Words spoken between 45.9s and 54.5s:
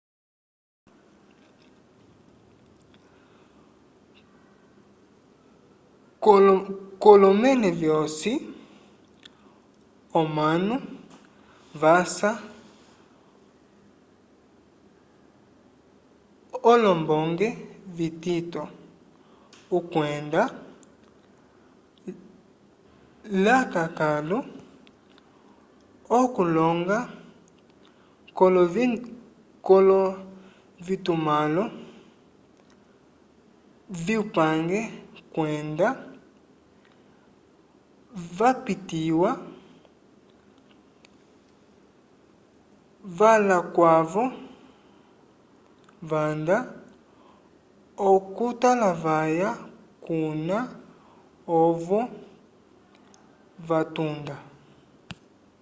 vanda okutalavaya kuna ovo vatunda